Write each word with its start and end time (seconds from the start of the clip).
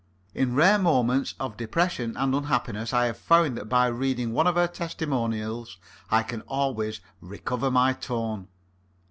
In 0.33 0.55
rare 0.55 0.79
moments 0.79 1.35
of 1.39 1.57
depression 1.57 2.17
and 2.17 2.33
unhappiness 2.33 2.91
I 2.91 3.05
have 3.05 3.19
found 3.19 3.55
that 3.55 3.69
by 3.69 3.85
reading 3.85 4.33
one 4.33 4.47
of 4.47 4.55
her 4.55 4.65
testimonials 4.65 5.77
I 6.09 6.23
can 6.23 6.41
always 6.47 7.01
recover 7.21 7.69
my 7.69 7.93
tone. 7.93 8.47